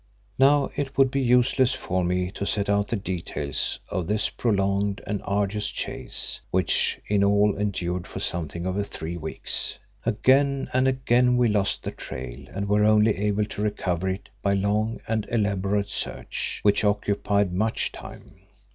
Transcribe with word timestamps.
Now 0.39 0.71
it 0.75 0.97
would 0.97 1.11
be 1.11 1.21
useless 1.21 1.73
for 1.75 2.03
me 2.03 2.31
to 2.31 2.43
set 2.43 2.69
out 2.71 2.87
the 2.87 2.95
details 2.95 3.77
of 3.87 4.07
this 4.07 4.29
prolonged 4.31 4.99
and 5.05 5.21
arduous 5.25 5.69
chase 5.69 6.41
which 6.49 6.99
in 7.07 7.23
all 7.23 7.55
endured 7.55 8.07
for 8.07 8.17
something 8.19 8.65
over 8.65 8.83
three 8.83 9.15
weeks. 9.15 9.77
Again 10.03 10.71
and 10.73 10.87
again 10.87 11.37
we 11.37 11.49
lost 11.49 11.83
the 11.83 11.91
trail 11.91 12.47
and 12.51 12.67
were 12.67 12.83
only 12.83 13.15
able 13.15 13.45
to 13.45 13.61
recover 13.61 14.09
it 14.09 14.29
by 14.41 14.53
long 14.55 14.99
and 15.07 15.27
elaborate 15.29 15.91
search, 15.91 16.61
which 16.63 16.83
occupied 16.83 17.53
much 17.53 17.91
time. 17.91 18.37